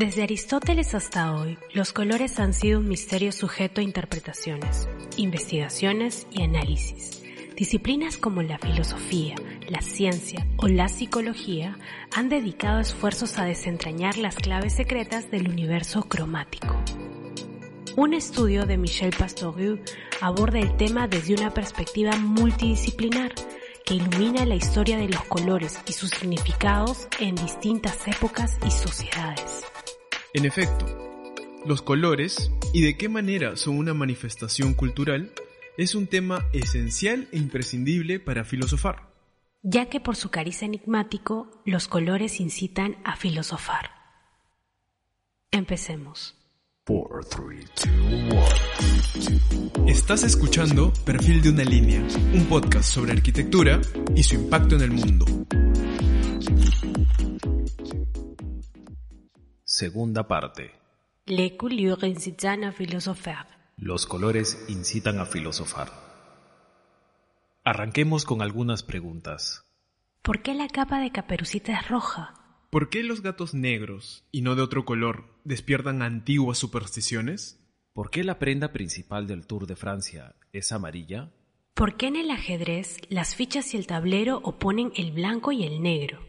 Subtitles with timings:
[0.00, 6.42] Desde Aristóteles hasta hoy, los colores han sido un misterio sujeto a interpretaciones, investigaciones y
[6.42, 7.22] análisis.
[7.54, 9.34] Disciplinas como la filosofía,
[9.68, 11.76] la ciencia o la psicología
[12.16, 16.82] han dedicado esfuerzos a desentrañar las claves secretas del universo cromático.
[17.94, 19.82] Un estudio de Michel Pastoruel
[20.22, 23.34] aborda el tema desde una perspectiva multidisciplinar
[23.84, 29.69] que ilumina la historia de los colores y sus significados en distintas épocas y sociedades.
[30.32, 30.86] En efecto,
[31.66, 35.32] los colores y de qué manera son una manifestación cultural
[35.76, 39.10] es un tema esencial e imprescindible para filosofar.
[39.62, 43.90] Ya que por su cariz enigmático, los colores incitan a filosofar.
[45.50, 46.36] Empecemos.
[49.88, 53.80] Estás escuchando Perfil de una línea, un podcast sobre arquitectura
[54.14, 55.26] y su impacto en el mundo.
[59.80, 60.72] Segunda parte.
[61.26, 63.46] Les couleurs à philosopher.
[63.78, 65.88] Los colores incitan a filosofar.
[67.64, 69.64] Arranquemos con algunas preguntas.
[70.20, 72.34] ¿Por qué la capa de caperucita es roja?
[72.68, 77.58] ¿Por qué los gatos negros, y no de otro color, despiertan antiguas supersticiones?
[77.94, 81.32] ¿Por qué la prenda principal del Tour de Francia es amarilla?
[81.72, 85.80] ¿Por qué en el ajedrez las fichas y el tablero oponen el blanco y el
[85.80, 86.20] negro?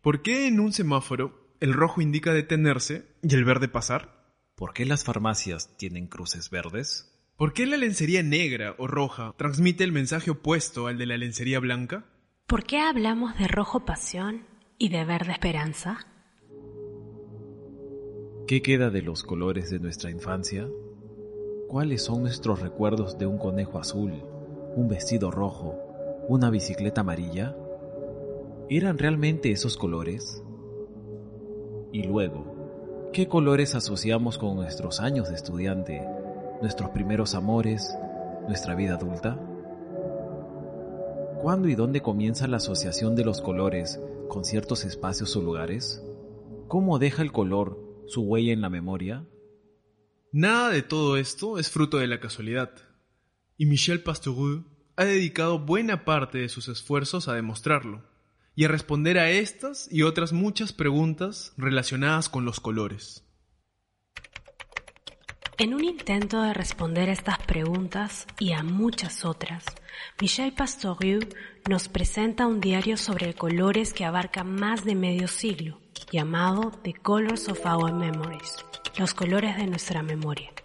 [0.00, 4.34] ¿Por qué en un semáforo el rojo indica detenerse y el verde pasar?
[4.54, 7.12] ¿Por qué las farmacias tienen cruces verdes?
[7.36, 11.58] ¿Por qué la lencería negra o roja transmite el mensaje opuesto al de la lencería
[11.60, 12.06] blanca?
[12.46, 14.46] ¿Por qué hablamos de rojo pasión
[14.78, 16.06] y de verde esperanza?
[18.46, 20.68] ¿Qué queda de los colores de nuestra infancia?
[21.68, 24.12] ¿Cuáles son nuestros recuerdos de un conejo azul,
[24.76, 25.76] un vestido rojo,
[26.28, 27.56] una bicicleta amarilla?
[28.70, 30.42] ¿Eran realmente esos colores?
[31.92, 36.06] Y luego, ¿qué colores asociamos con nuestros años de estudiante,
[36.60, 37.96] nuestros primeros amores,
[38.48, 39.38] nuestra vida adulta?
[41.42, 46.02] ¿Cuándo y dónde comienza la asociación de los colores con ciertos espacios o lugares?
[46.68, 49.24] ¿Cómo deja el color su huella en la memoria?
[50.32, 52.70] Nada de todo esto es fruto de la casualidad.
[53.56, 54.64] Y Michel Pastoureux
[54.96, 58.15] ha dedicado buena parte de sus esfuerzos a demostrarlo
[58.56, 63.22] y a responder a estas y otras muchas preguntas relacionadas con los colores.
[65.58, 69.64] En un intento de responder a estas preguntas y a muchas otras,
[70.20, 71.26] Michel Pastoureux
[71.68, 75.80] nos presenta un diario sobre colores que abarca más de medio siglo,
[76.10, 78.56] llamado The Colors of Our Memories,
[78.98, 80.55] los colores de nuestra memoria.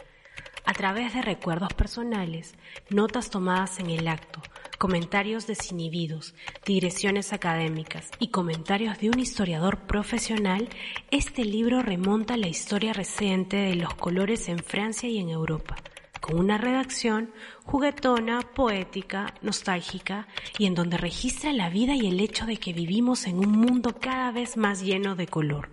[0.66, 2.54] A través de recuerdos personales,
[2.90, 4.42] notas tomadas en el acto,
[4.78, 6.34] comentarios desinhibidos,
[6.66, 10.70] digresiones académicas y comentarios de un historiador profesional,
[11.10, 15.76] este libro remonta la historia reciente de los colores en Francia y en Europa,
[16.20, 17.32] con una redacción
[17.66, 23.28] juguetona, poética, nostálgica y en donde registra la vida y el hecho de que vivimos
[23.28, 25.70] en un mundo cada vez más lleno de color,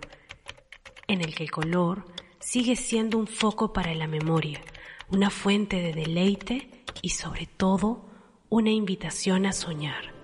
[1.07, 2.05] en el que el color
[2.41, 4.61] sigue siendo un foco para la memoria,
[5.11, 8.05] una fuente de deleite y sobre todo
[8.51, 10.19] una invitación a soñar.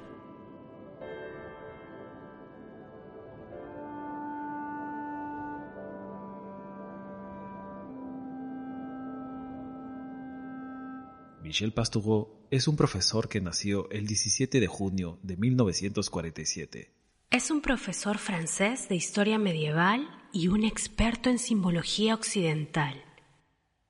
[11.43, 16.91] Michel Pastoureau es un profesor que nació el 17 de junio de 1947.
[17.31, 23.05] Es un profesor francés de historia medieval y un experto en simbología occidental.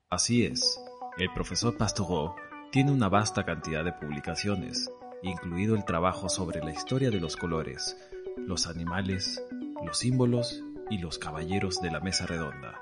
[0.09, 0.79] Así es,
[1.17, 2.35] el profesor Pastoureau
[2.71, 4.89] tiene una vasta cantidad de publicaciones,
[5.23, 7.95] incluido el trabajo sobre la historia de los colores,
[8.37, 9.41] los animales,
[9.85, 12.81] los símbolos y los caballeros de la mesa redonda.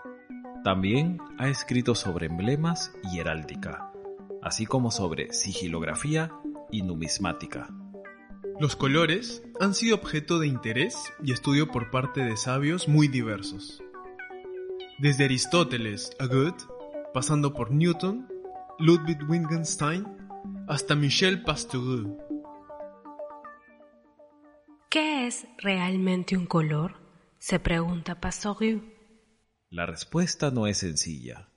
[0.64, 3.92] También ha escrito sobre emblemas y heráldica,
[4.42, 6.32] así como sobre sigilografía
[6.72, 7.68] y numismática.
[8.60, 13.84] Los colores han sido objeto de interés y estudio por parte de sabios muy diversos.
[15.00, 16.66] Desde Aristóteles a Goethe,
[17.13, 18.27] pasando por Newton,
[18.80, 20.06] Ludwig Wittgenstein
[20.68, 22.18] hasta Michel Pasteureux.
[24.89, 26.95] ¿Qué ¿Qué es realmente un color?
[27.39, 28.83] se pregunta Pastorius.
[29.69, 31.50] La respuesta no es sencilla.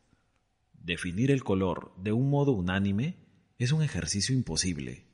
[0.72, 3.16] Definir el color de un modo unánime
[3.58, 5.04] es un ejercicio imposible.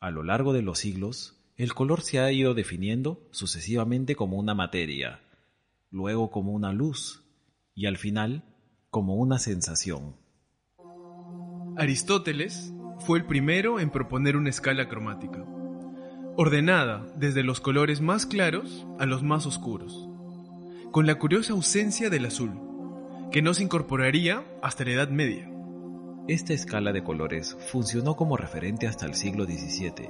[0.00, 4.54] A lo largo de los siglos, el color se ha ido definiendo sucesivamente como una
[4.54, 5.20] materia,
[5.90, 7.22] luego como una luz
[7.76, 8.55] y al final
[8.96, 10.16] como una sensación.
[11.76, 15.44] Aristóteles fue el primero en proponer una escala cromática,
[16.38, 20.08] ordenada desde los colores más claros a los más oscuros,
[20.92, 22.58] con la curiosa ausencia del azul,
[23.30, 25.46] que no se incorporaría hasta la Edad Media.
[26.26, 30.08] Esta escala de colores funcionó como referente hasta el siglo XVII,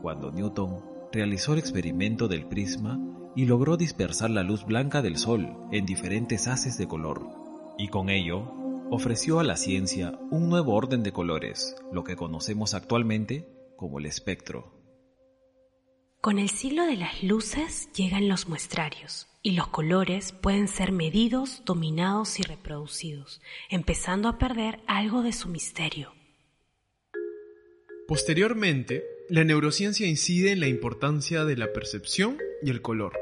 [0.00, 0.80] cuando Newton
[1.12, 2.98] realizó el experimento del prisma
[3.36, 7.41] y logró dispersar la luz blanca del Sol en diferentes haces de color,
[7.78, 8.52] y con ello
[8.90, 14.06] ofreció a la ciencia un nuevo orden de colores, lo que conocemos actualmente como el
[14.06, 14.72] espectro.
[16.20, 21.62] Con el siglo de las luces llegan los muestrarios y los colores pueden ser medidos,
[21.64, 23.40] dominados y reproducidos,
[23.70, 26.12] empezando a perder algo de su misterio.
[28.06, 33.18] Posteriormente, la neurociencia incide en la importancia de la percepción y el color.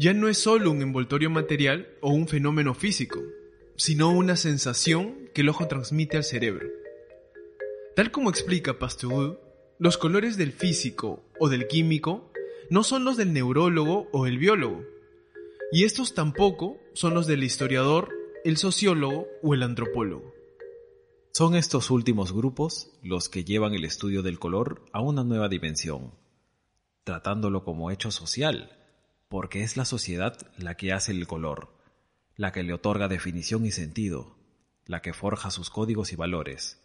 [0.00, 3.20] Ya no es solo un envoltorio material o un fenómeno físico,
[3.74, 6.68] sino una sensación que el ojo transmite al cerebro.
[7.96, 9.40] Tal como explica Pasteur,
[9.80, 12.30] los colores del físico o del químico
[12.70, 14.84] no son los del neurólogo o el biólogo,
[15.72, 18.10] y estos tampoco son los del historiador,
[18.44, 20.32] el sociólogo o el antropólogo.
[21.32, 26.14] Son estos últimos grupos los que llevan el estudio del color a una nueva dimensión,
[27.02, 28.77] tratándolo como hecho social,
[29.28, 31.78] porque es la sociedad la que hace el color
[32.38, 34.36] la que le otorga definición y sentido,
[34.86, 36.80] la que forja sus códigos y valores,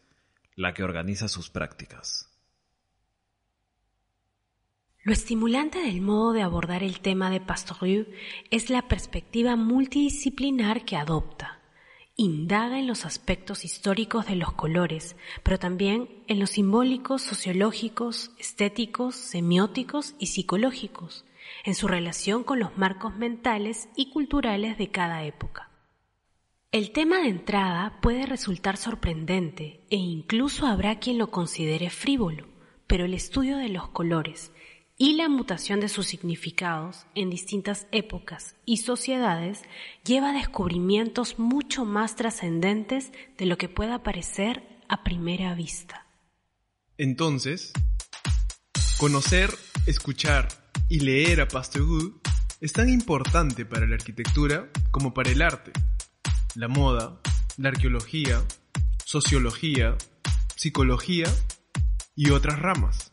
[0.55, 2.31] la que organiza sus prácticas.
[5.03, 8.07] Lo estimulante del modo de abordar el tema de Pastorius
[8.49, 11.61] es la perspectiva multidisciplinar que adopta.
[12.15, 19.15] Indaga en los aspectos históricos de los colores, pero también en los simbólicos, sociológicos, estéticos,
[19.15, 21.25] semióticos y psicológicos,
[21.63, 25.69] en su relación con los marcos mentales y culturales de cada época.
[26.71, 32.47] El tema de entrada puede resultar sorprendente e incluso habrá quien lo considere frívolo,
[32.87, 34.51] pero el estudio de los colores
[34.97, 39.63] y la mutación de sus significados en distintas épocas y sociedades
[40.03, 46.07] lleva a descubrimientos mucho más trascendentes de lo que pueda parecer a primera vista.
[46.97, 47.73] Entonces,
[48.97, 49.51] conocer,
[49.87, 52.13] escuchar y leer a Pasteur
[52.61, 55.71] es tan importante para la arquitectura como para el arte,
[56.55, 57.19] la moda,
[57.57, 58.41] la arqueología,
[59.03, 59.97] sociología,
[60.55, 61.25] psicología
[62.15, 63.11] y otras ramas.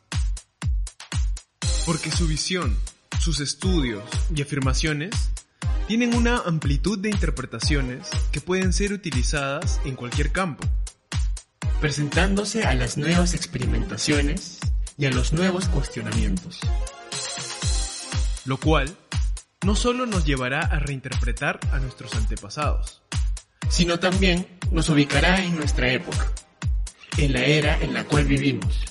[1.84, 2.76] Porque su visión,
[3.18, 5.30] sus estudios y afirmaciones
[5.88, 10.62] tienen una amplitud de interpretaciones que pueden ser utilizadas en cualquier campo.
[11.80, 14.60] Presentándose a las nuevas experimentaciones
[14.96, 16.60] y a los nuevos cuestionamientos
[18.50, 18.96] lo cual
[19.64, 23.00] no solo nos llevará a reinterpretar a nuestros antepasados,
[23.68, 26.26] sino también nos ubicará en nuestra época,
[27.16, 28.86] en la era en la cual vivimos,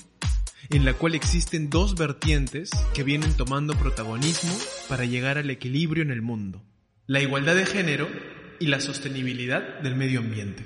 [0.70, 4.56] en la cual existen dos vertientes que vienen tomando protagonismo
[4.88, 6.62] para llegar al equilibrio en el mundo,
[7.06, 8.08] la igualdad de género
[8.60, 10.64] y la sostenibilidad del medio ambiente.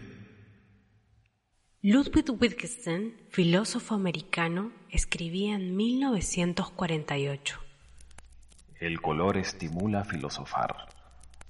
[1.83, 7.64] Ludwig Wittgenstein, filósofo americano, escribía en 1948.
[8.81, 10.89] El color estimula a filosofar,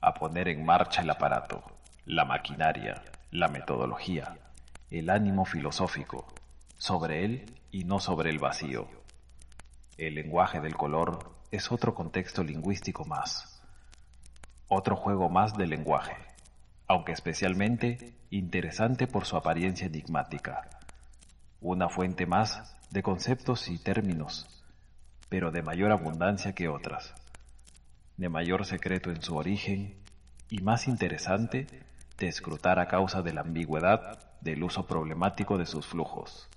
[0.02, 1.64] a poner en marcha el aparato,
[2.04, 4.36] la maquinaria, la metodología,
[4.90, 6.26] el ánimo filosófico,
[6.76, 8.88] sobre él y no sobre el vacío.
[9.96, 13.62] El lenguaje del color es otro contexto lingüístico más,
[14.68, 16.16] otro juego más del lenguaje,
[16.88, 20.68] aunque especialmente interesante por su apariencia enigmática,
[21.62, 24.63] una fuente más de conceptos y términos,
[25.28, 27.14] pero de mayor abundancia que otras
[28.16, 29.96] de mayor secreto en su origen
[30.48, 31.66] y más interesante
[32.18, 36.48] de escrutar a causa de la ambigüedad del uso problemático de sus flujos.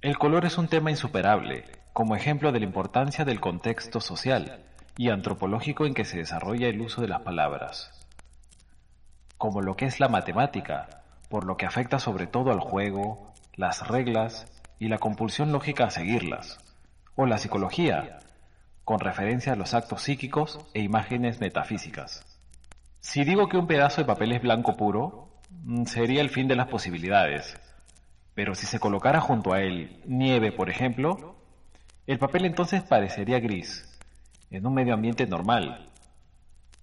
[0.00, 4.64] El color es un tema insuperable, como ejemplo de la importancia del contexto social
[4.96, 7.90] y antropológico en que se desarrolla el uso de las palabras,
[9.38, 10.88] como lo que es la matemática,
[11.28, 14.46] por lo que afecta sobre todo al juego, las reglas
[14.80, 16.58] y la compulsión lógica a seguirlas,
[17.14, 18.18] o la psicología,
[18.84, 22.24] con referencia a los actos psíquicos e imágenes metafísicas.
[23.00, 26.56] Si digo que un pedazo de papel es blanco puro, mm, sería el fin de
[26.56, 27.58] las posibilidades.
[28.34, 31.36] Pero si se colocara junto a él nieve, por ejemplo,
[32.04, 33.88] El papel entonces parecería gris,
[34.50, 35.88] en un medio ambiente normal.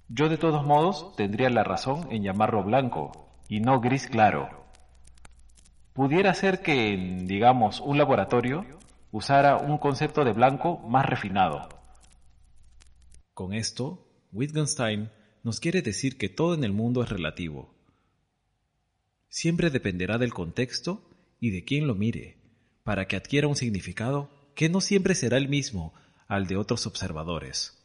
[0.08, 4.50] Yo de todos modos tendría la razón en llamarlo blanco y no gris claro.
[5.92, 6.96] Pudiera ser que,
[7.26, 8.66] digamos, un laboratorio
[9.12, 11.70] usara un concepto de blanco más refinado.
[13.34, 15.10] Con esto, Wittgenstein
[15.44, 17.74] nos quiere decir que todo en el mundo es relativo.
[19.30, 22.38] Siempre dependerá del contexto y de quién lo mire,
[22.84, 25.94] para que adquiera un significado que no siempre será el mismo
[26.28, 27.80] al de otros observadores.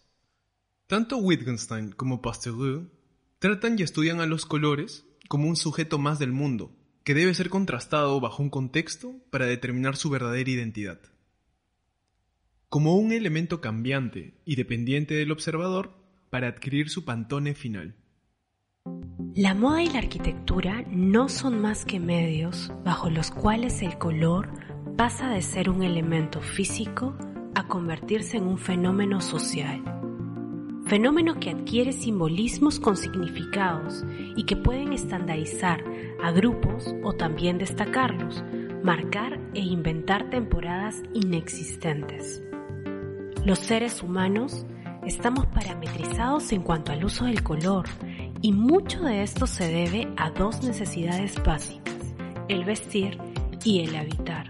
[0.86, 2.90] Tanto Wittgenstein como Pasteur
[3.38, 7.48] tratan y estudian a los colores como un sujeto más del mundo, que debe ser
[7.48, 11.00] contrastado bajo un contexto para determinar su verdadera identidad.
[12.74, 15.92] Como un elemento cambiante y dependiente del observador
[16.28, 17.94] para adquirir su pantone final.
[19.32, 24.50] La moda y la arquitectura no son más que medios bajo los cuales el color
[24.96, 27.16] pasa de ser un elemento físico
[27.54, 29.80] a convertirse en un fenómeno social.
[30.86, 34.04] Fenómeno que adquiere simbolismos con significados
[34.34, 35.84] y que pueden estandarizar
[36.20, 38.42] a grupos o también destacarlos,
[38.82, 42.42] marcar e inventar temporadas inexistentes.
[43.44, 44.64] Los seres humanos
[45.04, 47.84] estamos parametrizados en cuanto al uso del color
[48.40, 51.94] y mucho de esto se debe a dos necesidades básicas,
[52.48, 53.18] el vestir
[53.62, 54.46] y el habitar.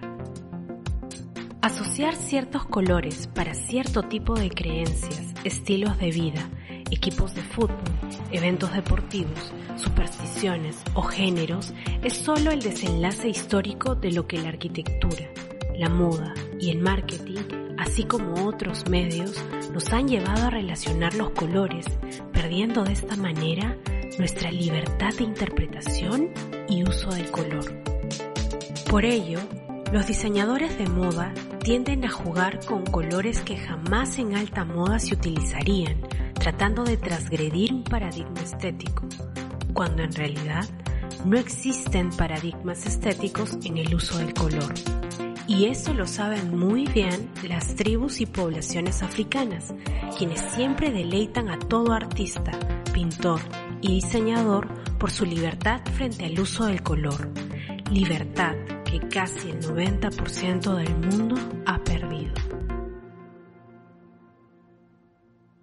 [1.61, 6.49] Asociar ciertos colores para cierto tipo de creencias, estilos de vida,
[6.93, 7.83] equipos de fútbol,
[8.31, 11.75] eventos deportivos, supersticiones o géneros
[12.05, 15.29] es solo el desenlace histórico de lo que la arquitectura,
[15.77, 17.64] la moda y el marketing
[17.95, 19.41] así como otros medios,
[19.73, 21.87] nos han llevado a relacionar los colores,
[22.33, 23.79] perdiendo de esta manera
[24.19, 26.31] nuestra libertad de interpretación
[26.69, 27.85] y uso del color.
[28.91, 29.39] Por ello,
[29.93, 31.33] los diseñadores de moda
[31.63, 36.01] tienden a jugar con colores que jamás en alta moda se utilizarían,
[36.33, 39.07] tratando de transgredir un paradigma estético,
[39.73, 40.69] cuando en realidad
[41.25, 44.75] no existen paradigmas estéticos en el uso del color.
[45.47, 49.75] Y eso lo saben muy bien las tribus y poblaciones africanas,
[50.17, 52.53] quienes siempre deleitan a todo artista,
[52.95, 53.41] pintor
[53.83, 57.29] y diseñador por su libertad frente al uso del color.
[57.91, 58.55] Libertad
[58.91, 61.37] que casi el 90% del mundo
[61.67, 62.33] ha perdido.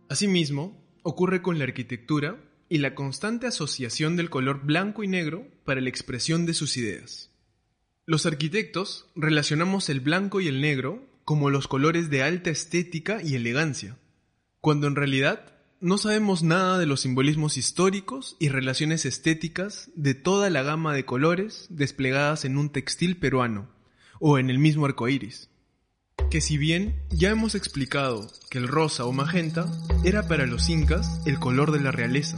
[0.09, 5.81] Asimismo, ocurre con la arquitectura y la constante asociación del color blanco y negro para
[5.81, 7.30] la expresión de sus ideas.
[8.11, 13.35] Los arquitectos relacionamos el blanco y el negro como los colores de alta estética y
[13.35, 13.95] elegancia,
[14.59, 20.49] cuando en realidad no sabemos nada de los simbolismos históricos y relaciones estéticas de toda
[20.49, 23.69] la gama de colores desplegadas en un textil peruano
[24.19, 25.49] o en el mismo arco iris.
[26.29, 29.71] Que si bien ya hemos explicado que el rosa o magenta
[30.03, 32.37] era para los incas el color de la realeza,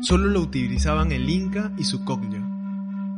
[0.00, 2.43] solo lo utilizaban el inca y su coglia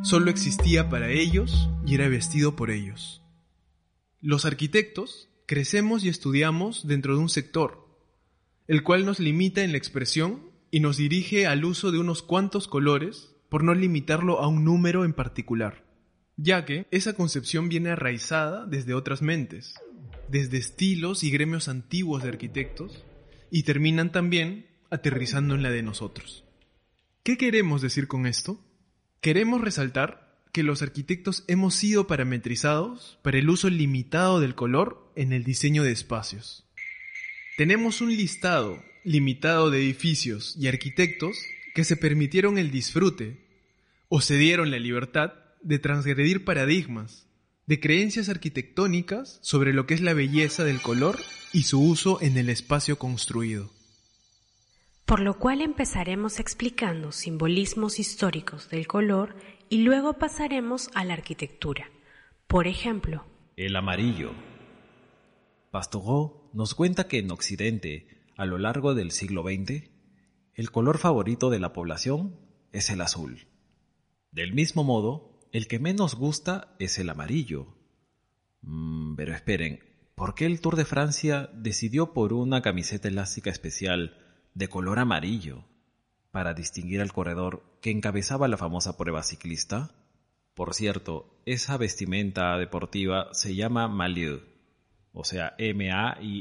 [0.07, 3.25] solo existía para ellos y era vestido por ellos.
[4.21, 7.89] Los arquitectos crecemos y estudiamos dentro de un sector,
[8.69, 12.69] el cual nos limita en la expresión y nos dirige al uso de unos cuantos
[12.69, 15.85] colores por no limitarlo a un número en particular,
[16.37, 19.75] ya que esa concepción viene arraizada desde otras mentes,
[20.29, 23.05] desde estilos y gremios antiguos de arquitectos,
[23.51, 26.45] y terminan también aterrizando en la de nosotros.
[27.25, 28.61] ¿Qué queremos decir con esto?
[29.27, 35.33] Queremos resaltar que los arquitectos hemos sido parametrizados para el uso limitado del color en
[35.33, 36.65] el diseño de espacios.
[37.57, 41.37] Tenemos un listado limitado de edificios y arquitectos
[41.75, 43.45] que se permitieron el disfrute
[44.09, 47.27] o se dieron la libertad de transgredir paradigmas,
[47.67, 51.19] de creencias arquitectónicas sobre lo que es la belleza del color
[51.53, 53.76] y su uso en el espacio construido
[55.07, 59.37] por lo cual empezaremos explicando simbolismos históricos del color
[59.69, 61.91] y luego pasaremos a la arquitectura.
[62.49, 63.25] Por ejemplo,
[63.57, 64.33] el amarillo.
[65.71, 69.89] Pastoreau nos cuenta que en Occidente, a lo largo del siglo XX,
[70.55, 72.37] el color favorito de la población
[72.73, 73.47] es el azul.
[74.33, 77.77] Del mismo modo, el que menos gusta es el amarillo.
[78.63, 79.81] Mm, pero esperen,
[80.17, 84.26] ¿por qué el Tour de Francia decidió por una camiseta elástica especial
[84.57, 85.63] de color amarillo
[86.31, 89.91] para distinguir al corredor que encabezaba la famosa prueba ciclista?
[90.55, 94.41] Por cierto, esa vestimenta deportiva se llama Malieu,
[95.13, 96.33] o sea, M-A-I-L-L-O-T.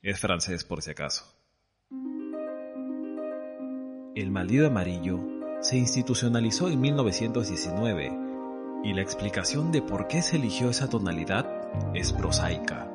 [0.00, 1.26] Es francés por si acaso.
[4.14, 5.20] El Malieu amarillo
[5.60, 8.12] se institucionalizó en 1919
[8.82, 11.46] y la explicación de por qué se eligió esa tonalidad
[11.94, 12.90] es prosaica.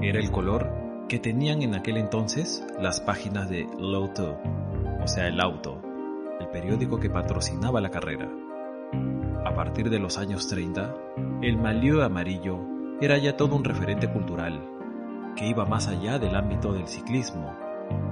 [0.00, 4.38] Era el color que tenían en aquel entonces las páginas de L'Auto,
[5.02, 5.82] o sea, el auto,
[6.38, 8.30] el periódico que patrocinaba la carrera.
[9.44, 10.94] A partir de los años 30,
[11.42, 12.60] el malieu amarillo
[13.00, 14.62] era ya todo un referente cultural,
[15.34, 17.56] que iba más allá del ámbito del ciclismo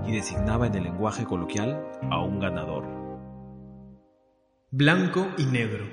[0.07, 2.85] y designaba en el lenguaje coloquial a un ganador.
[4.71, 5.85] Blanco y negro.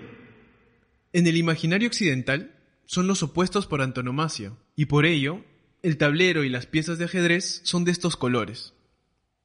[1.12, 2.56] En el imaginario occidental
[2.86, 5.42] son los opuestos por antonomasia, y por ello,
[5.84, 8.74] el tablero y las piezas de ajedrez son de estos colores.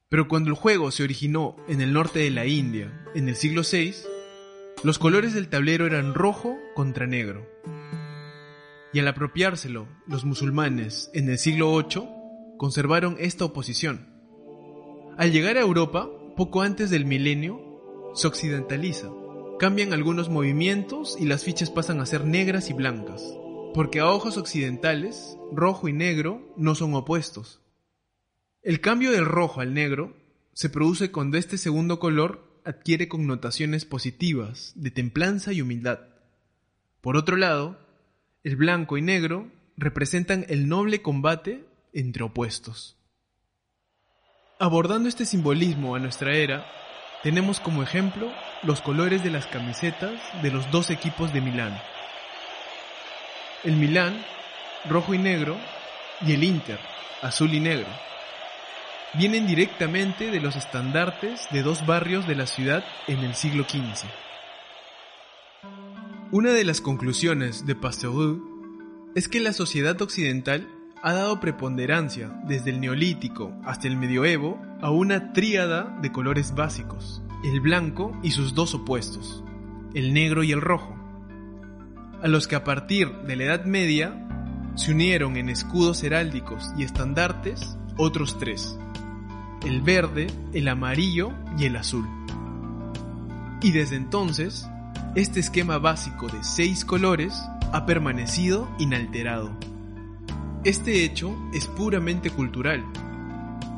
[0.08, 3.62] Pero cuando el juego se originó en el norte de la India, en el siglo
[3.70, 3.94] VI,
[4.84, 7.44] los colores del tablero eran rojo contra negro.
[8.92, 12.08] Y al apropiárselo los musulmanes en el siglo VIII,
[12.56, 14.06] conservaron esta oposición.
[15.18, 19.08] Al llegar a Europa, poco antes del milenio, se occidentaliza.
[19.58, 23.24] Cambian algunos movimientos y las fichas pasan a ser negras y blancas,
[23.74, 27.60] porque a ojos occidentales, rojo y negro no son opuestos.
[28.62, 30.16] El cambio del rojo al negro
[30.52, 36.00] se produce cuando este segundo color adquiere connotaciones positivas de templanza y humildad.
[37.00, 37.78] Por otro lado,
[38.44, 42.96] el blanco y negro representan el noble combate entre opuestos.
[44.58, 46.66] Abordando este simbolismo a nuestra era,
[47.22, 48.30] tenemos como ejemplo
[48.64, 51.78] los colores de las camisetas de los dos equipos de Milán.
[53.64, 54.24] El Milán,
[54.88, 55.56] rojo y negro,
[56.24, 56.78] y el Inter,
[57.22, 57.88] azul y negro.
[59.14, 64.06] Vienen directamente de los estandartes de dos barrios de la ciudad en el siglo XV.
[66.30, 68.36] Una de las conclusiones de Pasteur
[69.16, 70.68] es que la sociedad occidental
[71.02, 77.22] ha dado preponderancia desde el neolítico hasta el medioevo a una tríada de colores básicos,
[77.44, 79.42] el blanco y sus dos opuestos,
[79.94, 80.94] el negro y el rojo,
[82.22, 84.26] a los que a partir de la Edad Media
[84.74, 88.78] se unieron en escudos heráldicos y estandartes otros tres,
[89.64, 92.08] el verde, el amarillo y el azul.
[93.60, 94.68] Y desde entonces,
[95.14, 97.42] este esquema básico de seis colores
[97.72, 99.50] ha permanecido inalterado.
[100.64, 102.84] Este hecho es puramente cultural,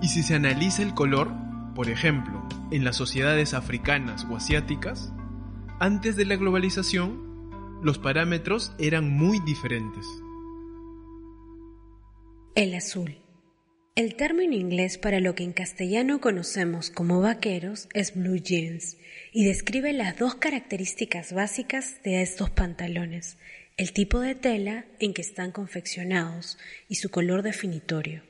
[0.03, 1.31] y si se analiza el color,
[1.75, 5.13] por ejemplo, en las sociedades africanas o asiáticas,
[5.79, 7.30] antes de la globalización,
[7.83, 10.05] los parámetros eran muy diferentes.
[12.55, 13.17] El azul.
[13.97, 18.97] El término inglés para lo que en castellano conocemos como vaqueros es blue jeans
[19.33, 23.37] y describe las dos características básicas de estos pantalones,
[23.77, 28.23] el tipo de tela en que están confeccionados y su color definitorio.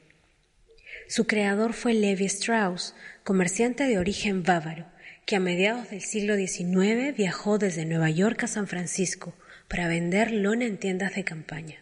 [1.09, 4.87] Su creador fue Levi Strauss, comerciante de origen bávaro,
[5.27, 9.35] que a mediados del siglo XIX viajó desde Nueva York a San Francisco
[9.69, 11.77] para vender lona en tiendas de campaña.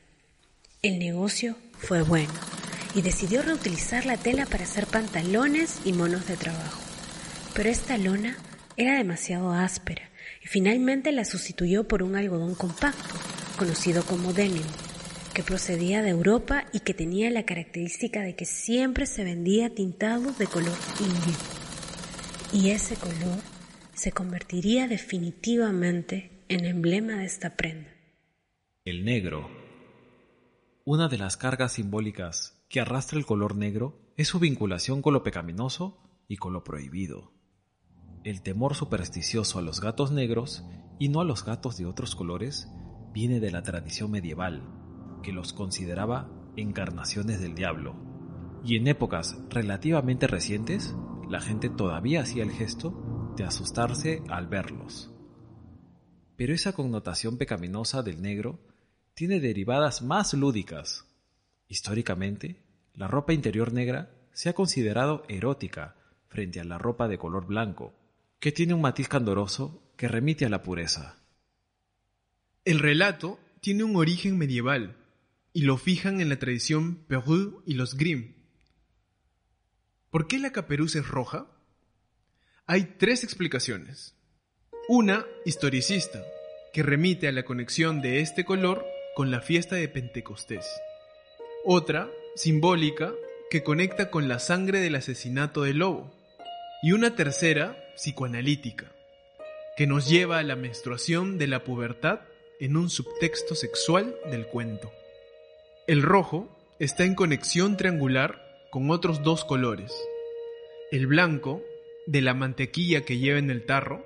[0.83, 2.33] El negocio fue bueno
[2.95, 6.81] y decidió reutilizar la tela para hacer pantalones y monos de trabajo.
[7.55, 8.37] Pero esta lona
[8.77, 10.09] era demasiado áspera
[10.43, 13.15] y finalmente la sustituyó por un algodón compacto,
[13.57, 14.63] conocido como denim,
[15.35, 20.33] que procedía de Europa y que tenía la característica de que siempre se vendía tintado
[20.33, 21.58] de color indio.
[22.53, 23.41] Y ese color
[23.93, 27.91] se convertiría definitivamente en emblema de esta prenda.
[28.87, 29.51] El negro.
[30.85, 35.23] Una de las cargas simbólicas que arrastra el color negro es su vinculación con lo
[35.23, 37.33] pecaminoso y con lo prohibido.
[38.25, 40.65] El temor supersticioso a los gatos negros
[40.99, 42.69] y no a los gatos de otros colores
[43.13, 44.63] viene de la tradición medieval,
[45.23, 47.95] que los consideraba encarnaciones del diablo.
[48.65, 50.95] Y en épocas relativamente recientes,
[51.29, 55.11] la gente todavía hacía el gesto de asustarse al verlos.
[56.37, 58.61] Pero esa connotación pecaminosa del negro
[59.15, 61.07] tiene derivadas más lúdicas.
[61.67, 62.63] Históricamente,
[62.95, 65.97] la ropa interior negra se ha considerado erótica
[66.29, 67.93] frente a la ropa de color blanco,
[68.39, 71.17] que tiene un matiz candoroso que remite a la pureza.
[72.65, 74.97] El relato tiene un origen medieval
[75.53, 78.38] y lo fijan en la tradición Perú y los Grimm.
[80.11, 81.47] ¿Por qué la caperuz es roja?
[82.67, 84.15] Hay tres explicaciones.
[84.89, 86.25] Una historicista,
[86.73, 90.67] que remite a la conexión de este color con la fiesta de Pentecostés.
[91.63, 93.13] Otra, simbólica,
[93.51, 96.11] que conecta con la sangre del asesinato del lobo.
[96.83, 98.91] Y una tercera, psicoanalítica,
[99.77, 102.21] que nos lleva a la menstruación de la pubertad
[102.61, 104.91] en un subtexto sexual del cuento.
[105.87, 109.93] El rojo está en conexión triangular con otros dos colores,
[110.91, 111.63] el blanco
[112.07, 114.05] de la mantequilla que lleva en el tarro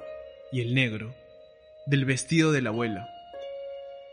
[0.53, 1.15] y el negro
[1.87, 3.09] del vestido de la abuela.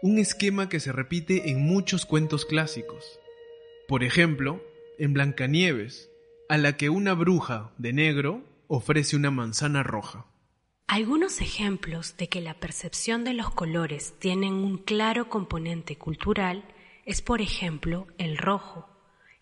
[0.01, 3.19] un esquema que se repite en muchos cuentos clásicos.
[3.85, 4.63] Por ejemplo,
[4.97, 6.09] en Blancanieves,
[6.47, 10.25] a la que una bruja de negro ofrece una manzana roja.
[10.87, 16.63] Algunos ejemplos de que la percepción de los colores tienen un claro componente cultural
[17.05, 18.87] es, por ejemplo, el rojo.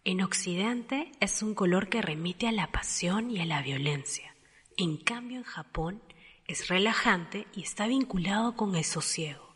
[0.07, 4.33] En Occidente es un color que remite a la pasión y a la violencia.
[4.77, 6.01] En cambio, en Japón
[6.47, 9.53] es relajante y está vinculado con el sosiego.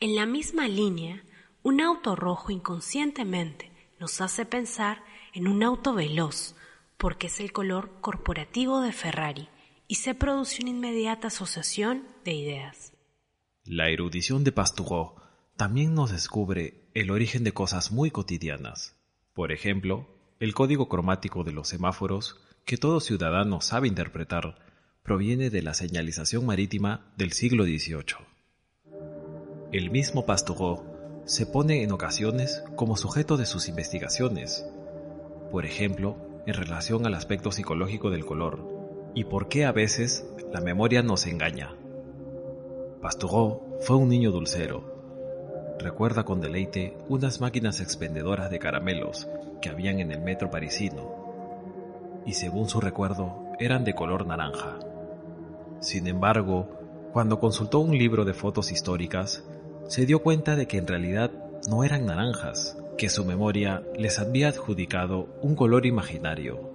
[0.00, 1.22] En la misma línea,
[1.62, 6.54] un auto rojo inconscientemente nos hace pensar en un auto veloz,
[6.96, 9.50] porque es el color corporativo de Ferrari
[9.86, 12.94] y se produce una inmediata asociación de ideas.
[13.64, 15.16] La erudición de Pastoureau
[15.58, 18.96] también nos descubre el origen de cosas muy cotidianas.
[19.40, 20.06] Por ejemplo,
[20.38, 24.58] el código cromático de los semáforos, que todo ciudadano sabe interpretar,
[25.02, 28.16] proviene de la señalización marítima del siglo XVIII.
[29.72, 30.84] El mismo Pastoureau
[31.24, 34.66] se pone en ocasiones como sujeto de sus investigaciones,
[35.50, 40.60] por ejemplo, en relación al aspecto psicológico del color, y por qué a veces la
[40.60, 41.74] memoria nos engaña.
[43.00, 44.99] Pastoureau fue un niño dulcero.
[45.80, 49.26] Recuerda con deleite unas máquinas expendedoras de caramelos
[49.62, 54.78] que habían en el metro parisino, y según su recuerdo eran de color naranja.
[55.80, 56.68] Sin embargo,
[57.14, 59.42] cuando consultó un libro de fotos históricas,
[59.88, 61.30] se dio cuenta de que en realidad
[61.70, 66.70] no eran naranjas, que su memoria les había adjudicado un color imaginario.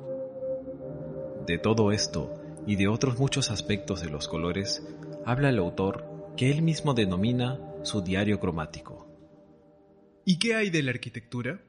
[1.46, 2.34] De todo esto
[2.66, 4.82] y de otros muchos aspectos de los colores,
[5.26, 9.08] habla el autor que él mismo denomina su diario cromático.
[10.26, 11.62] ¿Y qué hay de la arquitectura?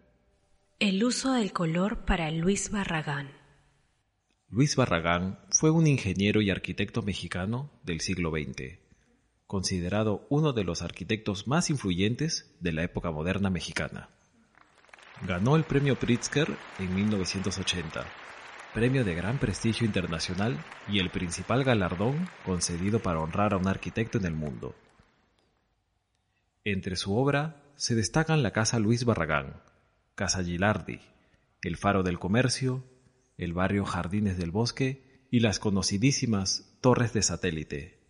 [0.78, 3.30] El uso del color para Luis Barragán.
[4.48, 8.78] Luis Barragán fue un ingeniero y arquitecto mexicano del siglo XX,
[9.46, 14.08] considerado uno de los arquitectos más influyentes de la época moderna mexicana.
[15.26, 16.48] Ganó el premio Pritzker
[16.78, 18.06] en 1980,
[18.72, 24.18] premio de gran prestigio internacional y el principal galardón concedido para honrar a un arquitecto
[24.18, 24.74] en el mundo.
[26.66, 29.62] Entre su obra se destacan la Casa Luis Barragán,
[30.16, 30.98] Casa Gilardi,
[31.62, 32.84] el Faro del Comercio,
[33.38, 38.00] el barrio Jardines del Bosque y las conocidísimas Torres de Satélite.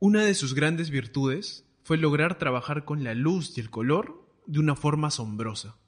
[0.00, 4.58] Una de sus grandes virtudes fue lograr trabajar con la luz y el color de
[4.58, 5.78] una forma asombrosa.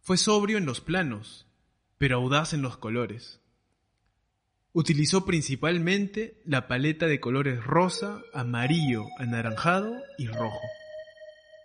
[0.00, 1.46] Fue sobrio en los planos,
[1.96, 3.40] pero audaz en los colores.
[4.72, 10.60] Utilizó principalmente la paleta de colores rosa, amarillo, anaranjado y rojo.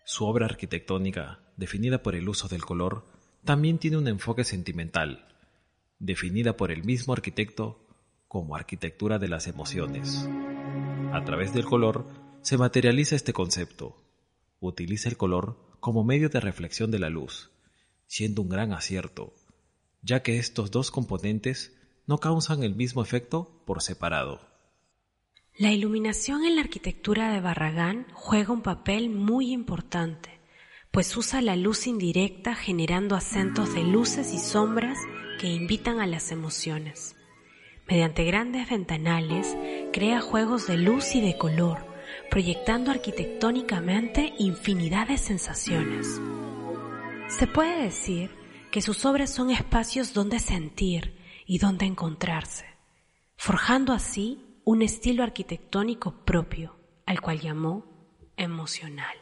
[0.06, 3.06] Su obra arquitectónica, definida por el uso del color,
[3.44, 5.28] también tiene un enfoque sentimental,
[6.00, 7.88] definida por el mismo arquitecto
[8.28, 10.28] como arquitectura de las emociones.
[11.14, 12.08] A través del color
[12.42, 14.04] se materializa este concepto,
[14.60, 17.52] utiliza el color como medio de reflexión de la luz,
[18.08, 19.36] siendo un gran acierto,
[20.02, 21.75] ya que estos dos componentes
[22.08, 24.40] no causan el mismo efecto por separado.
[25.58, 30.42] La iluminación en la arquitectura de Barragán juega un papel muy importante,
[30.92, 34.98] pues usa la luz indirecta generando acentos de luces y sombras
[35.40, 37.16] que invitan a las emociones.
[37.88, 39.56] Mediante grandes ventanales
[39.94, 41.86] crea juegos de luz y de color,
[42.30, 46.20] proyectando arquitectónicamente infinidad de sensaciones.
[47.30, 48.32] Se puede decir
[48.72, 51.16] que sus obras son espacios donde sentir
[51.46, 52.66] y donde encontrarse,
[53.36, 59.16] forjando así un estilo arquitectónico propio, al cual llamó emocional.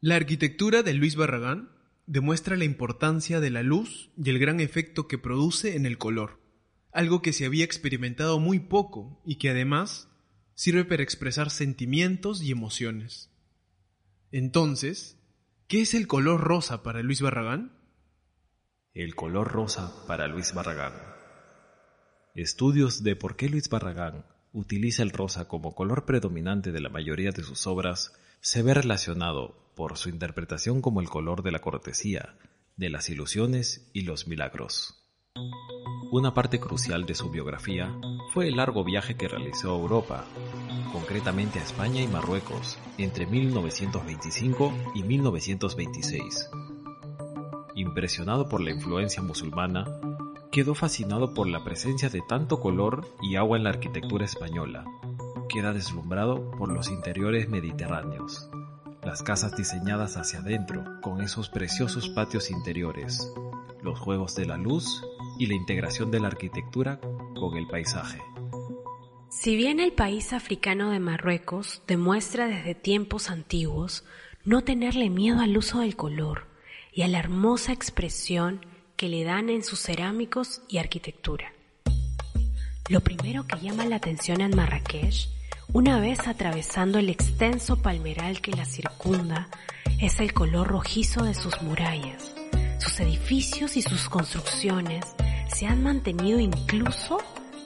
[0.00, 1.70] La arquitectura de Luis Barragán
[2.06, 6.40] demuestra la importancia de la luz y el gran efecto que produce en el color,
[6.92, 10.08] algo que se había experimentado muy poco y que además
[10.54, 13.30] sirve para expresar sentimientos y emociones.
[14.32, 15.18] Entonces,
[15.68, 17.77] ¿qué es el color rosa para Luis Barragán?
[18.98, 20.92] El color rosa para Luis Barragán.
[22.34, 27.30] Estudios de por qué Luis Barragán utiliza el rosa como color predominante de la mayoría
[27.30, 32.34] de sus obras se ve relacionado por su interpretación como el color de la cortesía,
[32.76, 35.08] de las ilusiones y los milagros.
[36.10, 37.94] Una parte crucial de su biografía
[38.34, 40.24] fue el largo viaje que realizó a Europa,
[40.90, 46.50] concretamente a España y Marruecos, entre 1925 y 1926.
[47.78, 49.84] Impresionado por la influencia musulmana,
[50.50, 54.84] quedó fascinado por la presencia de tanto color y agua en la arquitectura española.
[55.48, 58.50] Queda deslumbrado por los interiores mediterráneos,
[59.04, 63.32] las casas diseñadas hacia adentro, con esos preciosos patios interiores,
[63.80, 65.04] los juegos de la luz
[65.38, 66.98] y la integración de la arquitectura
[67.38, 68.20] con el paisaje.
[69.28, 74.04] Si bien el país africano de Marruecos demuestra desde tiempos antiguos
[74.44, 76.47] no tenerle miedo al uso del color
[76.98, 81.52] y a la hermosa expresión que le dan en sus cerámicos y arquitectura.
[82.88, 85.28] Lo primero que llama la atención en Marrakech,
[85.72, 89.48] una vez atravesando el extenso palmeral que la circunda,
[90.00, 92.34] es el color rojizo de sus murallas.
[92.80, 95.04] Sus edificios y sus construcciones
[95.46, 97.18] se han mantenido incluso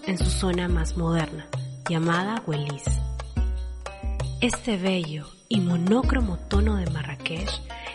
[0.07, 1.49] en su zona más moderna,
[1.89, 2.85] llamada Hueliz.
[4.43, 7.49] Este bello y monócromo tono de Marrakech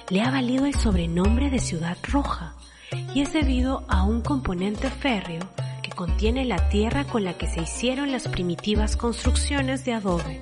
[0.10, 2.56] le ha valido el sobrenombre de Ciudad Roja
[3.14, 5.42] y es debido a un componente férreo
[5.84, 10.42] que contiene la tierra con la que se hicieron las primitivas construcciones de adobe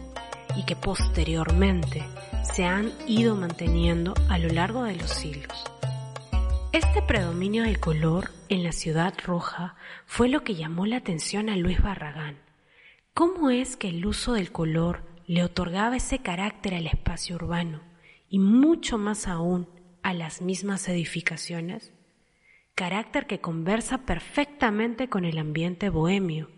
[0.56, 2.04] y que posteriormente
[2.44, 5.64] se han ido manteniendo a lo largo de los siglos.
[6.72, 9.76] Este predominio del color en la ciudad roja
[10.06, 12.38] fue lo que llamó la atención a Luis Barragán.
[13.16, 17.80] ¿Cómo es que el uso del color le otorgaba ese carácter al espacio urbano
[18.36, 19.66] y mucho más aún
[20.04, 21.94] a las mismas edificaciones?
[22.76, 26.52] Carácter que conversa perfectamente con el ambiente bohemio,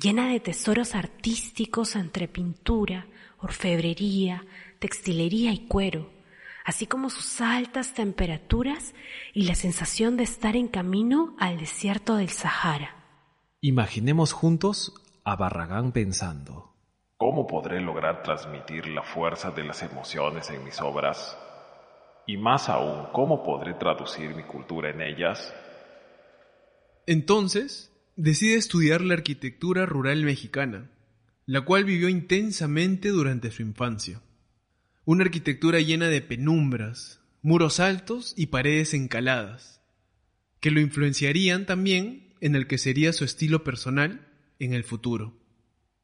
[0.00, 3.06] llena de tesoros artísticos entre pintura,
[3.38, 4.44] orfebrería,
[4.80, 6.10] textilería y cuero,
[6.64, 8.92] así como sus altas temperaturas
[9.32, 12.96] y la sensación de estar en camino al desierto del Sahara.
[13.60, 16.71] Imaginemos juntos a Barragán pensando.
[17.24, 21.38] ¿Cómo podré lograr transmitir la fuerza de las emociones en mis obras?
[22.26, 25.54] Y más aún, ¿cómo podré traducir mi cultura en ellas?
[27.06, 30.90] Entonces, decide estudiar la arquitectura rural mexicana,
[31.46, 34.20] la cual vivió intensamente durante su infancia.
[35.04, 39.80] Una arquitectura llena de penumbras, muros altos y paredes encaladas,
[40.58, 44.26] que lo influenciarían también en el que sería su estilo personal
[44.58, 45.38] en el futuro.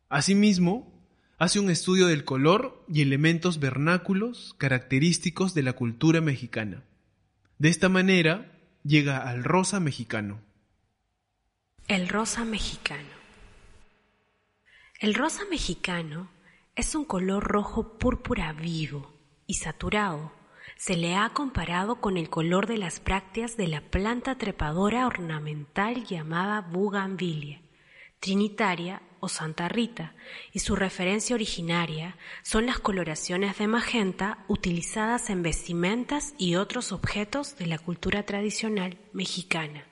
[0.09, 0.98] Asimismo,
[1.38, 6.83] hace un estudio del color y elementos vernáculos característicos de la cultura mexicana.
[7.59, 10.40] De esta manera, llega al rosa mexicano.
[11.87, 13.09] El rosa mexicano.
[15.01, 16.29] El rosa mexicano
[16.74, 19.14] es un color rojo púrpura vivo
[19.46, 20.33] y saturado.
[20.77, 26.05] Se le ha comparado con el color de las brácteas de la planta trepadora ornamental
[26.05, 27.61] llamada bugambilia,
[28.20, 30.15] trinitaria o Santa Rita,
[30.53, 37.57] y su referencia originaria son las coloraciones de magenta utilizadas en vestimentas y otros objetos
[37.57, 39.85] de la cultura tradicional mexicana.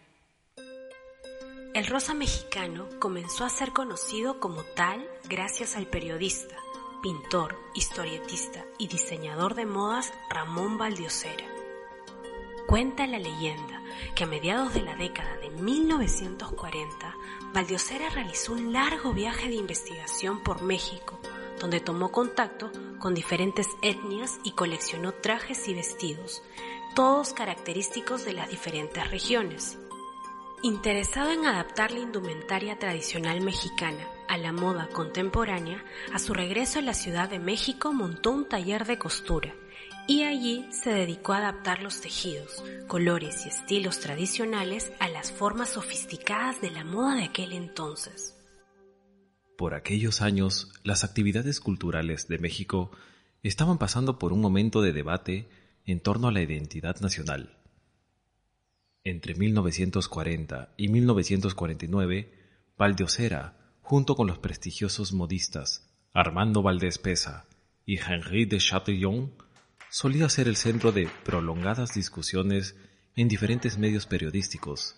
[1.75, 6.57] El rosa mexicano comenzó a ser conocido como tal gracias al periodista,
[7.03, 11.45] pintor, historietista y diseñador de modas Ramón Valdiosera.
[12.67, 13.76] Cuenta la leyenda
[14.15, 17.17] que a mediados de la década de 1940,
[17.53, 21.21] Valdiosera realizó un largo viaje de investigación por México,
[21.61, 26.43] donde tomó contacto con diferentes etnias y coleccionó trajes y vestidos,
[26.95, 29.79] todos característicos de las diferentes regiones.
[30.63, 36.83] Interesado en adaptar la indumentaria tradicional mexicana a la moda contemporánea, a su regreso a
[36.83, 39.55] la Ciudad de México montó un taller de costura
[40.07, 45.71] y allí se dedicó a adaptar los tejidos, colores y estilos tradicionales a las formas
[45.71, 48.37] sofisticadas de la moda de aquel entonces.
[49.57, 52.91] Por aquellos años, las actividades culturales de México
[53.43, 55.49] estaban pasando por un momento de debate
[55.85, 57.57] en torno a la identidad nacional.
[59.03, 62.33] Entre 1940 y 1949,
[62.77, 67.47] Valdiosera junto con los prestigiosos modistas Armando Valdés Pesa
[67.85, 69.33] y Henri de Chatillon,
[69.89, 72.77] solía ser el centro de prolongadas discusiones
[73.15, 74.97] en diferentes medios periodísticos,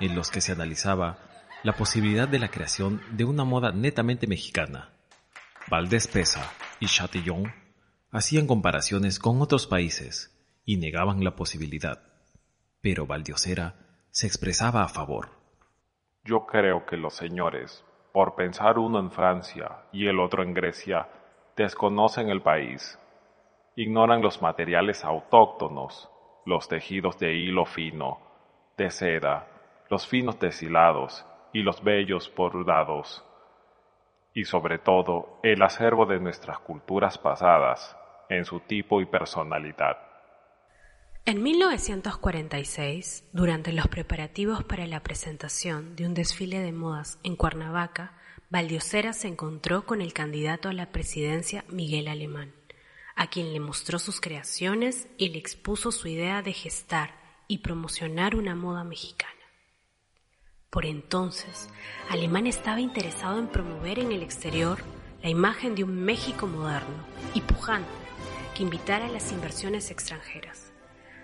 [0.00, 1.18] en los que se analizaba
[1.62, 4.90] la posibilidad de la creación de una moda netamente mexicana.
[5.68, 7.52] Valdés Pesa y Chatillon
[8.10, 12.02] hacían comparaciones con otros países y negaban la posibilidad,
[12.80, 15.30] pero Valdiosera se expresaba a favor.
[16.24, 21.08] Yo creo que los señores por pensar uno en Francia y el otro en Grecia,
[21.56, 22.98] desconocen el país,
[23.76, 26.10] ignoran los materiales autóctonos,
[26.44, 28.18] los tejidos de hilo fino,
[28.76, 29.46] de seda,
[29.88, 33.24] los finos deshilados y los bellos bordados,
[34.34, 37.96] y sobre todo el acervo de nuestras culturas pasadas
[38.28, 39.98] en su tipo y personalidad.
[41.26, 48.14] En 1946, durante los preparativos para la presentación de un desfile de modas en Cuernavaca,
[48.48, 52.54] Valdiosera se encontró con el candidato a la presidencia Miguel Alemán,
[53.20, 57.10] a quien le mostró sus creaciones y le expuso su idea de gestar
[57.48, 59.34] y promocionar una moda mexicana.
[60.70, 61.68] Por entonces,
[62.08, 64.78] Alemán estaba interesado en promover en el exterior
[65.22, 67.04] la imagen de un México moderno
[67.34, 67.90] y pujante
[68.56, 70.72] que invitara a las inversiones extranjeras.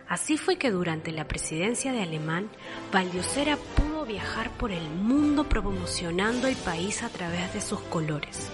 [0.07, 2.51] Así fue que durante la presidencia de Alemán,
[2.93, 8.51] Valdiosera pudo viajar por el mundo promocionando el país a través de sus colores.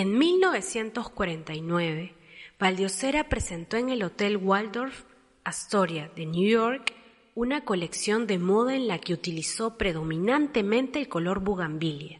[0.00, 2.14] En 1949,
[2.58, 5.04] Valdiosera presentó en el Hotel Waldorf
[5.44, 6.94] Astoria de New York
[7.34, 12.18] una colección de moda en la que utilizó predominantemente el color bugambilia,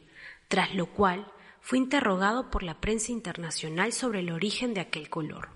[0.48, 5.48] tras lo cual fue interrogado por la prensa internacional sobre el origen de aquel color,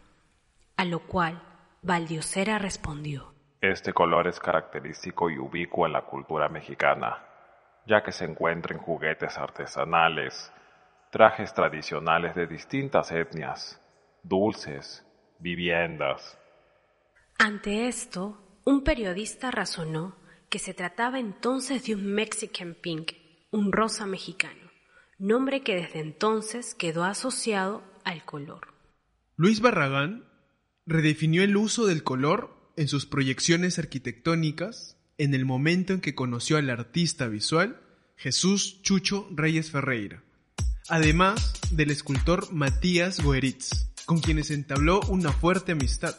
[0.78, 1.42] a lo cual
[1.82, 3.34] Valdiosera respondió.
[3.60, 7.22] Este color es característico y ubicuo en la cultura mexicana,
[7.86, 10.50] ya que se encuentra en juguetes artesanales,
[11.14, 13.80] trajes tradicionales de distintas etnias,
[14.24, 15.04] dulces,
[15.38, 16.36] viviendas.
[17.38, 20.16] Ante esto, un periodista razonó
[20.50, 23.12] que se trataba entonces de un Mexican Pink,
[23.52, 24.72] un rosa mexicano,
[25.20, 28.74] nombre que desde entonces quedó asociado al color.
[29.36, 30.24] Luis Barragán
[30.84, 36.56] redefinió el uso del color en sus proyecciones arquitectónicas en el momento en que conoció
[36.56, 37.80] al artista visual
[38.16, 40.24] Jesús Chucho Reyes Ferreira,
[40.88, 46.14] además del escultor Matías Goeritz, con quienes entabló una fuerte amistad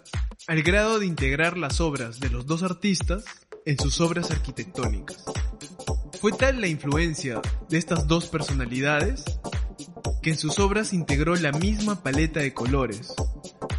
[0.48, 3.26] al grado de integrar las obras de los dos artistas
[3.66, 5.24] en sus obras arquitectónicas.
[6.20, 9.24] Fue tal la influencia de estas dos personalidades
[10.22, 13.14] que en sus obras integró la misma paleta de colores,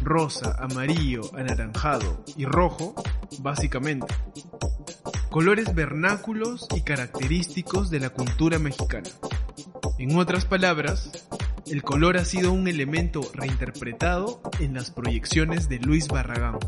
[0.01, 2.95] rosa, amarillo, anaranjado y rojo,
[3.39, 4.07] básicamente.
[5.29, 9.09] Colores vernáculos y característicos de la cultura mexicana.
[9.99, 11.27] En otras palabras,
[11.65, 16.59] el color ha sido un elemento reinterpretado en las proyecciones de Luis Barragán.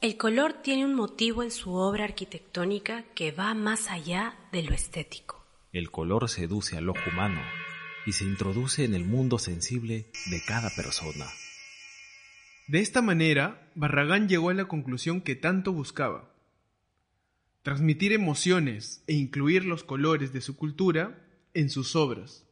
[0.00, 4.74] El color tiene un motivo en su obra arquitectónica que va más allá de lo
[4.74, 5.44] estético.
[5.72, 7.40] El color seduce al ojo humano
[8.06, 11.26] y se introduce en el mundo sensible de cada persona.
[12.66, 16.29] De esta manera, Barragán llegó a la conclusión que tanto buscaba.
[17.62, 22.46] Transmitir emociones e incluir los colores de su cultura en sus obras.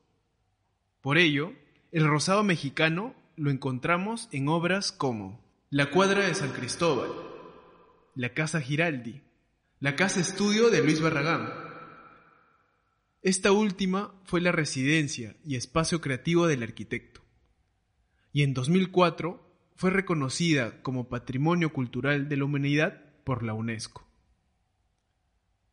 [1.01, 1.53] Por ello,
[1.92, 7.09] el rosado mexicano lo encontramos en obras como La cuadra de San Cristóbal,
[8.14, 9.23] La Casa Giraldi,
[9.81, 11.49] La Casa Estudio de Luis Barragán.
[13.23, 17.23] Esta última fue la residencia y espacio creativo del arquitecto.
[18.33, 24.08] Y en 2004 fue reconocida como Patrimonio Cultural de la Humanidad por la UNESCO.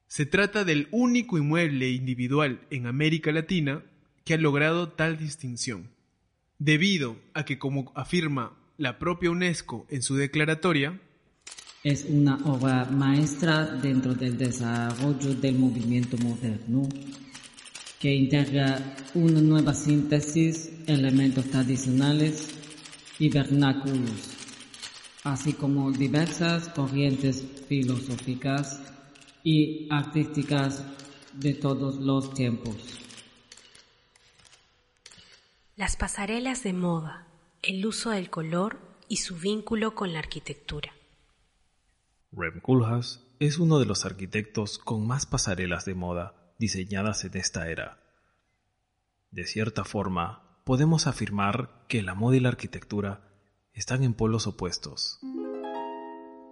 [0.08, 3.84] Se trata del único inmueble individual en América Latina
[4.24, 5.90] que ha logrado tal distinción,
[6.60, 11.00] debido a que, como afirma la propia UNESCO en su declaratoria,
[11.84, 16.90] es una obra maestra dentro del desarrollo del movimiento moderno
[18.00, 22.50] que integra una nueva síntesis, elementos tradicionales
[23.20, 24.30] y vernáculos,
[25.24, 28.80] así como diversas corrientes filosóficas
[29.46, 30.84] y artísticas
[31.34, 32.76] de todos los tiempos.
[35.76, 37.28] Las pasarelas de moda,
[37.62, 40.94] el uso del color y su vínculo con la arquitectura.
[42.32, 47.70] Rem Koolhaas es uno de los arquitectos con más pasarelas de moda diseñadas en esta
[47.70, 48.00] era.
[49.30, 53.30] De cierta forma, podemos afirmar que la moda y la arquitectura
[53.74, 55.20] están en polos opuestos.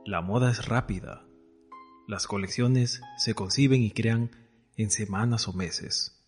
[0.05, 1.25] La moda es rápida,
[2.07, 4.31] las colecciones se conciben y crean
[4.75, 6.19] en semanas o meses.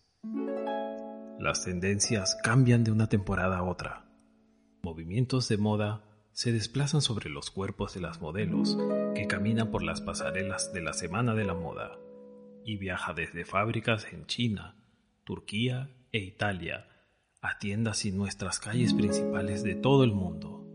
[1.38, 4.06] Las tendencias cambian de una temporada a otra.
[4.82, 8.76] Movimientos de moda se desplazan sobre los cuerpos de las modelos
[9.14, 11.98] que caminan por las pasarelas de la Semana de la Moda
[12.64, 14.76] y viaja desde fábricas en China,
[15.24, 16.88] Turquía e Italia
[17.42, 20.66] a tiendas y nuestras calles principales de todo el mundo.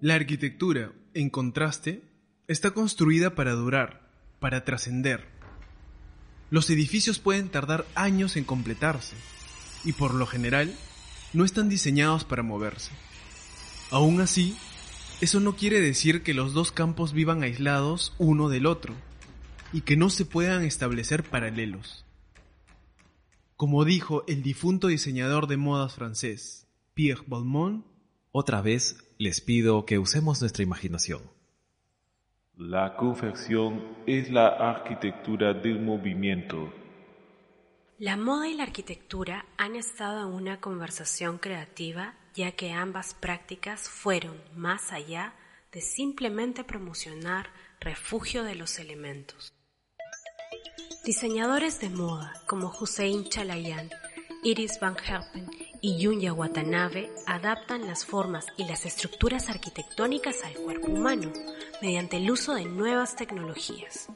[0.00, 2.09] La arquitectura, en contraste,
[2.50, 4.10] está construida para durar,
[4.40, 5.28] para trascender.
[6.50, 9.14] Los edificios pueden tardar años en completarse
[9.84, 10.74] y por lo general
[11.32, 12.90] no están diseñados para moverse.
[13.92, 14.56] Aún así,
[15.20, 18.96] eso no quiere decir que los dos campos vivan aislados uno del otro
[19.72, 22.04] y que no se puedan establecer paralelos.
[23.54, 27.84] Como dijo el difunto diseñador de modas francés, Pierre Balmain,
[28.32, 31.22] otra vez les pido que usemos nuestra imaginación.
[32.60, 36.70] La confección es la arquitectura del movimiento.
[37.98, 43.88] La moda y la arquitectura han estado en una conversación creativa ya que ambas prácticas
[43.88, 45.32] fueron más allá
[45.72, 47.48] de simplemente promocionar
[47.80, 49.54] refugio de los elementos.
[51.02, 53.88] Diseñadores de moda como Hussein Chalayan,
[54.42, 55.48] Iris Van Herpen
[55.80, 61.32] y Yunya Watanabe adaptan las formas y las estructuras arquitectónicas al cuerpo humano
[61.80, 64.08] mediante el uso de nuevas tecnologías,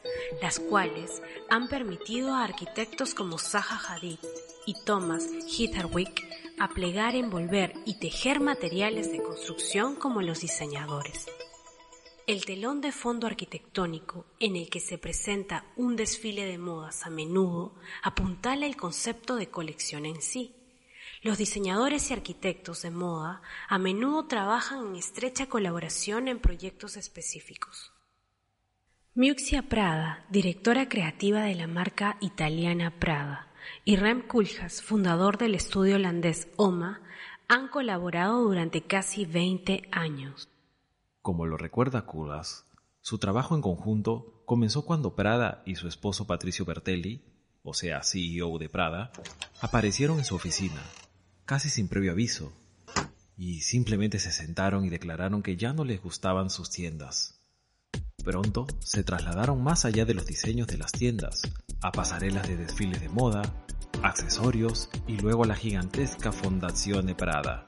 [0.43, 4.19] las cuales han permitido a arquitectos como Zaha Hadid
[4.67, 6.23] y Thomas Heatherwick
[6.59, 11.27] a plegar, envolver y tejer materiales de construcción como los diseñadores.
[12.27, 17.11] El telón de fondo arquitectónico en el que se presenta un desfile de modas a
[17.11, 20.55] menudo apuntala el concepto de colección en sí.
[21.25, 27.95] Los diseñadores y arquitectos de moda a menudo trabajan en estrecha colaboración en proyectos específicos.
[29.14, 33.49] Miuxia Prada, directora creativa de la marca italiana Prada,
[33.87, 37.01] y Rem Koolhaas, fundador del estudio holandés OMA,
[37.49, 40.51] han colaborado durante casi 20 años.
[41.22, 42.66] Como lo recuerda Kulas,
[43.01, 47.25] su trabajo en conjunto comenzó cuando Prada y su esposo Patricio Bertelli,
[47.62, 49.11] o sea, CEO de Prada,
[49.62, 50.83] aparecieron en su oficina,
[51.45, 52.53] casi sin previo aviso,
[53.36, 57.40] y simplemente se sentaron y declararon que ya no les gustaban sus tiendas.
[58.24, 61.42] Pronto se trasladaron más allá de los diseños de las tiendas,
[61.82, 63.42] a pasarelas de desfiles de moda,
[64.03, 67.66] accesorios y luego a la gigantesca Fondazione Prada,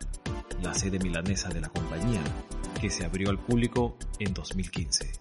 [0.62, 2.22] la sede milanesa de la compañía,
[2.80, 5.12] que se abrió al público en 2015.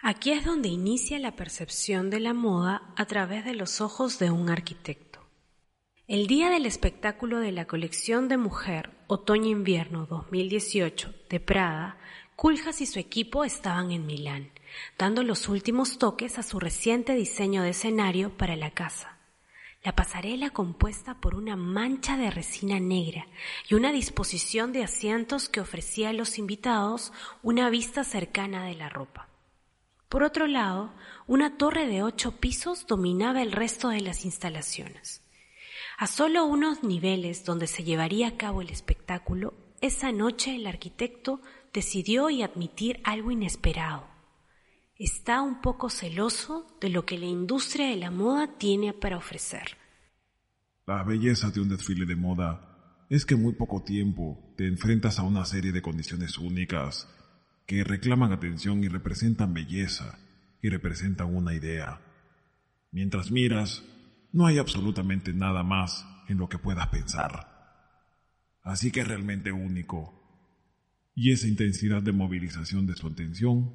[0.00, 4.30] Aquí es donde inicia la percepción de la moda a través de los ojos de
[4.30, 5.07] un arquitecto.
[6.08, 11.98] El día del espectáculo de la colección de mujer Otoño-Invierno 2018 de Prada,
[12.34, 14.50] Kuljas y su equipo estaban en Milán,
[14.96, 19.18] dando los últimos toques a su reciente diseño de escenario para la casa
[19.84, 23.26] la pasarela compuesta por una mancha de resina negra
[23.68, 28.88] y una disposición de asientos que ofrecía a los invitados una vista cercana de la
[28.88, 29.28] ropa.
[30.08, 30.94] Por otro lado,
[31.26, 35.22] una torre de ocho pisos dominaba el resto de las instalaciones.
[35.98, 41.42] A solo unos niveles donde se llevaría a cabo el espectáculo, esa noche el arquitecto
[41.74, 44.18] decidió y admitir algo inesperado
[44.98, 49.76] está un poco celoso de lo que la industria de la moda tiene para ofrecer.
[50.86, 55.18] La belleza de un desfile de moda es que en muy poco tiempo te enfrentas
[55.18, 57.08] a una serie de condiciones únicas
[57.66, 60.18] que reclaman atención y representan belleza
[60.60, 62.00] y representan una idea.
[62.90, 63.84] Mientras miras,
[64.32, 67.58] no hay absolutamente nada más en lo que puedas pensar.
[68.62, 70.14] Así que es realmente único.
[71.14, 73.74] Y esa intensidad de movilización de su atención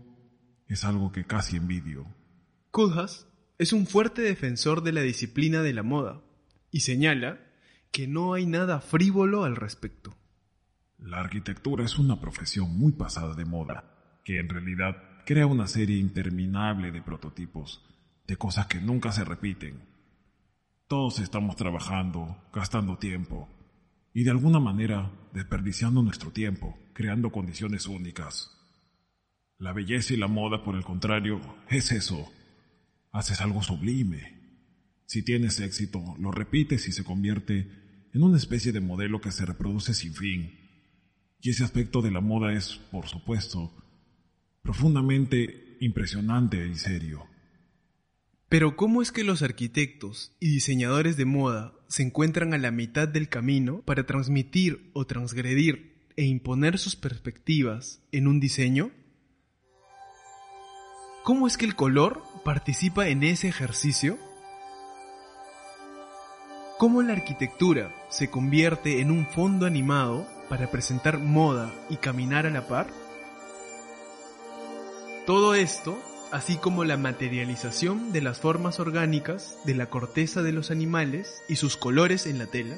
[0.67, 2.05] es algo que casi envidio.
[2.71, 3.27] Kudhas
[3.57, 6.21] es un fuerte defensor de la disciplina de la moda
[6.71, 7.39] y señala
[7.91, 10.15] que no hay nada frívolo al respecto.
[10.97, 14.95] La arquitectura es una profesión muy pasada de moda, que en realidad
[15.25, 17.85] crea una serie interminable de prototipos,
[18.25, 19.92] de cosas que nunca se repiten.
[20.93, 23.49] Todos estamos trabajando, gastando tiempo,
[24.13, 28.51] y de alguna manera desperdiciando nuestro tiempo, creando condiciones únicas.
[29.57, 32.31] La belleza y la moda, por el contrario, es eso.
[33.11, 34.37] Haces algo sublime.
[35.07, 37.71] Si tienes éxito, lo repites y se convierte
[38.13, 40.53] en una especie de modelo que se reproduce sin fin.
[41.41, 43.73] Y ese aspecto de la moda es, por supuesto,
[44.61, 47.32] profundamente impresionante y serio.
[48.53, 53.07] Pero ¿cómo es que los arquitectos y diseñadores de moda se encuentran a la mitad
[53.07, 58.91] del camino para transmitir o transgredir e imponer sus perspectivas en un diseño?
[61.23, 64.19] ¿Cómo es que el color participa en ese ejercicio?
[66.77, 72.51] ¿Cómo la arquitectura se convierte en un fondo animado para presentar moda y caminar a
[72.51, 72.85] la par?
[75.25, 75.97] Todo esto,
[76.33, 81.57] así como la materialización de las formas orgánicas de la corteza de los animales y
[81.57, 82.75] sus colores en la tela,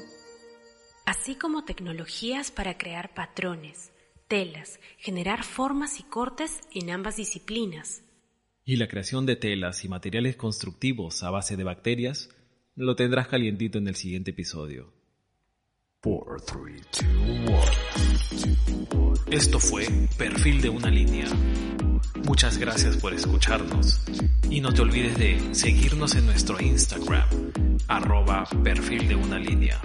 [1.06, 3.92] así como tecnologías para crear patrones,
[4.28, 8.02] telas, generar formas y cortes en ambas disciplinas,
[8.62, 12.28] y la creación de telas y materiales constructivos a base de bacterias
[12.74, 14.92] lo tendrás calientito en el siguiente episodio.
[19.30, 19.86] Esto fue
[20.18, 21.26] Perfil de una línea.
[22.26, 24.00] Muchas gracias por escucharnos
[24.50, 27.28] y no te olvides de seguirnos en nuestro Instagram,
[27.86, 29.80] arroba perfil de una línea.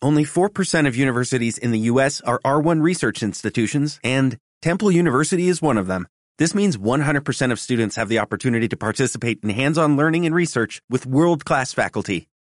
[0.00, 2.22] Only 4% of universities in the U.S.
[2.22, 6.06] are R1 research institutions, and Temple University is one of them.
[6.38, 10.80] This means 100% of students have the opportunity to participate in hands-on learning and research
[10.88, 12.26] with world-class faculty.